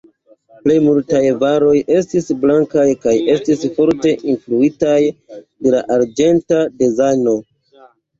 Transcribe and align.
Plej 0.67 0.75
multaj 0.83 1.19
varoj 1.41 1.73
estis 1.97 2.31
blankaj 2.45 2.85
kaj 3.03 3.13
estis 3.33 3.65
forte 3.75 4.13
influitaj 4.33 4.95
de 5.67 5.83
arĝenta 5.97 6.63
dezajno. 6.81 7.37